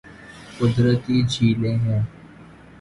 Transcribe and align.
قدرتی 0.57 1.21
جھیلیں 1.23 1.77
ہیں 1.77 2.01